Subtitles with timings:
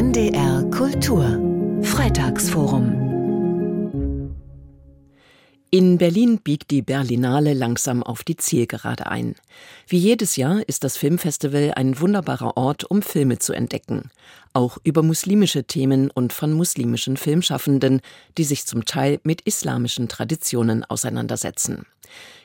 [0.00, 1.38] NDR Kultur
[1.82, 2.86] Freitagsforum
[5.70, 9.34] in Berlin biegt die Berlinale langsam auf die Zielgerade ein.
[9.86, 14.10] Wie jedes Jahr ist das Filmfestival ein wunderbarer Ort, um Filme zu entdecken.
[14.54, 18.00] Auch über muslimische Themen und von muslimischen Filmschaffenden,
[18.38, 21.84] die sich zum Teil mit islamischen Traditionen auseinandersetzen.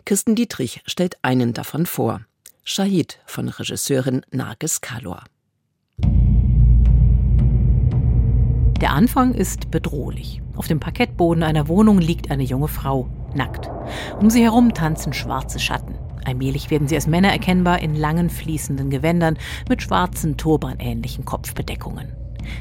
[0.04, 2.20] Kirsten Dietrich stellt einen davon vor.
[2.66, 5.24] Shahid von Regisseurin Narges Kalor.
[8.82, 10.42] Der Anfang ist bedrohlich.
[10.58, 13.70] Auf dem Parkettboden einer Wohnung liegt eine junge Frau, nackt.
[14.20, 15.96] Um sie herum tanzen schwarze Schatten.
[16.26, 19.38] Allmählich werden sie als Männer erkennbar in langen fließenden Gewändern
[19.70, 22.10] mit schwarzen turbanähnlichen Kopfbedeckungen.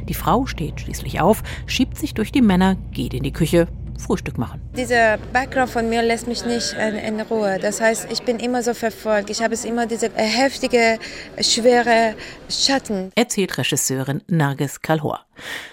[0.09, 3.67] Die Frau steht schließlich auf, schiebt sich durch die Männer, geht in die Küche,
[3.99, 4.61] Frühstück machen.
[4.77, 7.59] Dieser Background von mir lässt mich nicht in, in, Ruhe.
[7.61, 9.31] Das heißt, ich bin immer so verfolgt.
[9.31, 10.99] Ich habe es immer diese äh, heftige,
[11.41, 12.15] schwere
[12.49, 13.13] Schatten.
[13.15, 15.25] Erzählt Regisseurin Nargis Kalhor.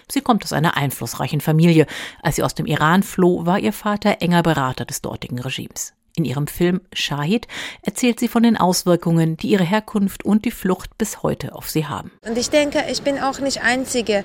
[0.09, 1.85] Sie kommt aus einer einflussreichen Familie.
[2.21, 5.93] Als sie aus dem Iran floh, war ihr Vater enger Berater des dortigen Regimes.
[6.15, 7.47] In ihrem Film Shahid
[7.83, 11.85] erzählt sie von den Auswirkungen, die ihre Herkunft und die Flucht bis heute auf sie
[11.85, 12.11] haben.
[12.27, 14.23] Und ich denke, ich bin auch nicht Einzige,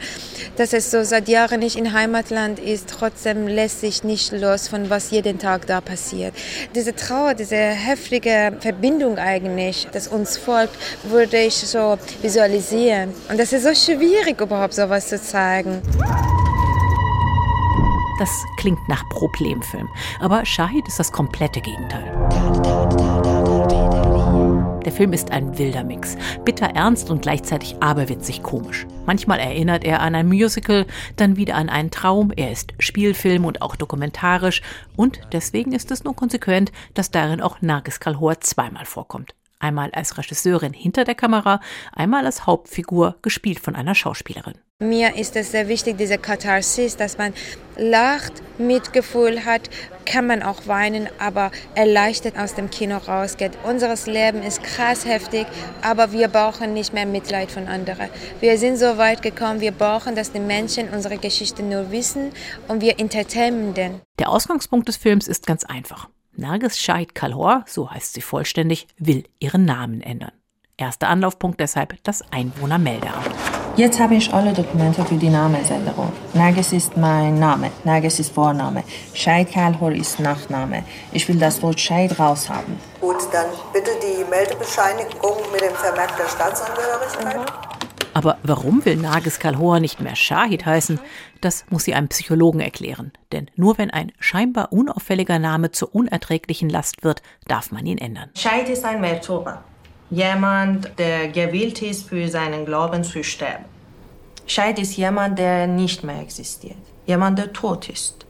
[0.56, 2.88] dass es so seit Jahren nicht in Heimatland ist.
[2.90, 6.34] Trotzdem lässt sich nicht los von was jeden Tag da passiert.
[6.74, 13.14] Diese Trauer, diese heftige Verbindung eigentlich, das uns folgt, würde ich so visualisieren.
[13.28, 15.82] Und das ist so schwierig, überhaupt sowas zu zeigen.
[18.18, 19.88] Das klingt nach Problemfilm.
[20.20, 22.04] Aber Shahid ist das komplette Gegenteil.
[24.84, 26.16] Der Film ist ein wilder Mix.
[26.44, 28.86] Bitter ernst und gleichzeitig aberwitzig komisch.
[29.04, 30.86] Manchmal erinnert er an ein Musical,
[31.16, 32.32] dann wieder an einen Traum.
[32.34, 34.62] Er ist Spielfilm und auch dokumentarisch.
[34.94, 39.34] Und deswegen ist es nur konsequent, dass darin auch Nargis Kalhor zweimal vorkommt.
[39.58, 41.60] Einmal als Regisseurin hinter der Kamera,
[41.92, 44.54] einmal als Hauptfigur, gespielt von einer Schauspielerin.
[44.78, 47.32] Mir ist es sehr wichtig, diese Katharsis, dass man
[47.78, 49.70] lacht, Mitgefühl hat,
[50.04, 53.52] kann man auch weinen, aber erleichtert aus dem Kino rausgeht.
[53.64, 55.46] Unseres Leben ist krass heftig,
[55.80, 58.10] aber wir brauchen nicht mehr Mitleid von anderen.
[58.40, 62.32] Wir sind so weit gekommen, wir brauchen, dass die Menschen unsere Geschichte nur wissen
[62.68, 64.02] und wir entertainen den.
[64.18, 66.10] Der Ausgangspunkt des Films ist ganz einfach.
[66.36, 70.32] Nargis Shahid Kalhor, so heißt sie vollständig, will ihren Namen ändern.
[70.76, 73.30] Erster Anlaufpunkt deshalb das Einwohnermeldeamt.
[73.76, 76.12] Jetzt habe ich alle Dokumente für die Namensänderung.
[76.34, 80.84] Nergis ist mein Name, Nergis ist Vorname, Scheid Kalhor ist Nachname.
[81.12, 82.78] Ich will das Wort Scheid raushaben.
[83.00, 87.36] Gut, dann bitte die Meldebescheinigung mit dem Vermerk der Staatsangehörigkeit.
[87.36, 87.75] Mhm.
[88.16, 90.98] Aber warum will Nergis Kalhor nicht mehr Shahid heißen?
[91.42, 93.12] Das muss sie einem Psychologen erklären.
[93.30, 98.30] Denn nur wenn ein scheinbar unauffälliger Name zur unerträglichen Last wird, darf man ihn ändern.
[98.34, 99.62] Scheid ist ein Märtyrer.
[100.08, 103.66] Jemand, der gewillt ist, für seinen Glauben zu sterben.
[104.46, 106.78] Scheid ist jemand, der nicht mehr existiert.
[107.04, 108.24] Jemand, der tot ist.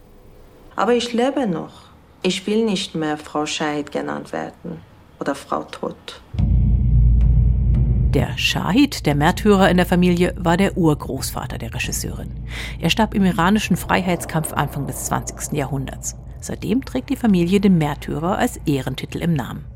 [0.74, 1.92] Aber ich lebe noch.
[2.22, 4.80] Ich will nicht mehr Frau Scheid genannt werden
[5.20, 6.20] oder Frau Tod.
[8.16, 12.30] Der Shahid, der Märtyrer in der Familie, war der Urgroßvater der Regisseurin.
[12.80, 15.52] Er starb im iranischen Freiheitskampf Anfang des 20.
[15.52, 16.16] Jahrhunderts.
[16.40, 19.66] Seitdem trägt die Familie den Märtyrer als Ehrentitel im Namen.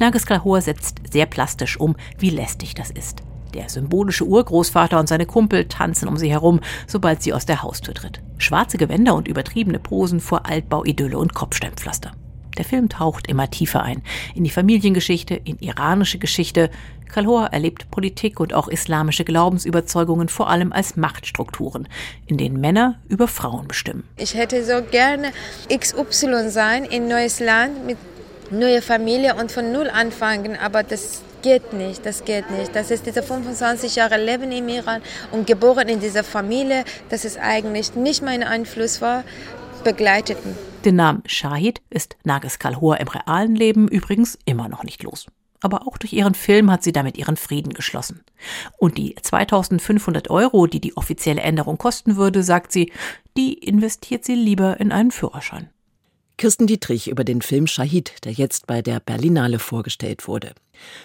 [0.00, 3.22] Nages Kalhor setzt sehr plastisch um, wie lästig das ist.
[3.54, 7.94] Der symbolische Urgroßvater und seine Kumpel tanzen um sie herum, sobald sie aus der Haustür
[7.94, 8.20] tritt.
[8.38, 12.10] Schwarze Gewänder und übertriebene Posen vor Altbauidylle und Kopfsteinpflaster.
[12.58, 14.02] Der Film taucht immer tiefer ein.
[14.34, 16.70] In die Familiengeschichte, in iranische Geschichte.
[17.08, 21.88] Kalhor erlebt Politik und auch islamische Glaubensüberzeugungen vor allem als Machtstrukturen,
[22.26, 24.04] in denen Männer über Frauen bestimmen.
[24.18, 25.32] Ich hätte so gerne
[25.74, 27.96] XY sein in neues Land mit
[28.50, 32.74] neue Familie und von Null anfangen, aber das geht nicht, das geht nicht.
[32.74, 37.36] Das ist diese 25 Jahre Leben im Iran und geboren in dieser Familie, dass es
[37.36, 39.24] eigentlich nicht mein Einfluss war,
[39.84, 40.54] begleiteten.
[40.84, 45.26] Den Namen Shahid ist Nages Kalhor im realen Leben übrigens immer noch nicht los.
[45.60, 48.22] Aber auch durch ihren Film hat sie damit ihren Frieden geschlossen.
[48.76, 52.92] Und die 2500 Euro, die die offizielle Änderung kosten würde, sagt sie,
[53.36, 55.70] die investiert sie lieber in einen Führerschein.
[56.38, 60.52] Kirsten Dietrich über den Film Shahid, der jetzt bei der Berlinale vorgestellt wurde.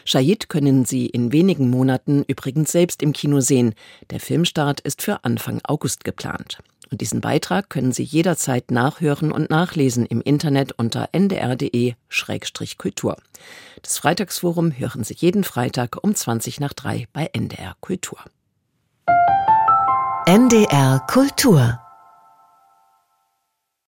[0.05, 3.73] Shahid können Sie in wenigen Monaten übrigens selbst im Kino sehen.
[4.11, 6.59] Der Filmstart ist für Anfang August geplant.
[6.93, 13.17] Und diesen Beitrag können Sie jederzeit nachhören und nachlesen im Internet unter ndr.de-kultur.
[13.81, 18.19] Das Freitagsforum hören Sie jeden Freitag um 20 nach 3 bei NDR Kultur.
[20.27, 21.82] NDR Kultur